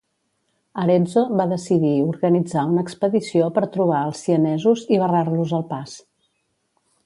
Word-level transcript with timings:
Arezzo 0.83 1.23
va 1.41 1.45
decidir 1.51 1.91
organitzar 2.05 2.65
una 2.71 2.85
expedició 2.87 3.51
per 3.59 3.65
trobar 3.77 4.03
els 4.09 4.25
sienesos 4.27 4.85
i 4.97 5.01
barrar-los 5.05 5.57
el 5.61 5.71
pas. 5.75 5.99